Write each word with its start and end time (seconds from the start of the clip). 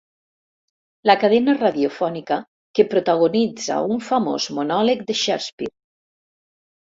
La 1.09 1.15
cadena 1.23 1.53
radiofònica 1.57 2.37
que 2.79 2.85
protagonitza 2.95 3.77
un 3.97 4.01
famós 4.07 4.49
monòleg 4.61 5.05
de 5.13 5.19
Shakespeare. 5.21 5.75